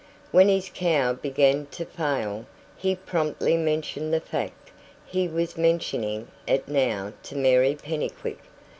When 0.31 0.47
his 0.49 0.71
cow 0.73 1.13
began 1.13 1.67
to 1.67 1.85
fail, 1.85 2.47
he 2.75 2.95
promptly 2.95 3.55
mentioned 3.55 4.11
the 4.11 4.19
fact 4.19 4.71
he 5.05 5.27
was 5.27 5.59
mentioning 5.59 6.27
it 6.47 6.67
now 6.67 7.13
to 7.21 7.35
Mary 7.35 7.75
Pennycuick. 7.75 8.39